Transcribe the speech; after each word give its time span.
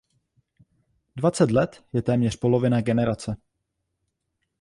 Dvacet 1.15 1.51
let 1.51 1.83
je 1.93 2.01
téměř 2.01 2.35
polovina 2.35 2.81
generace. 2.81 3.35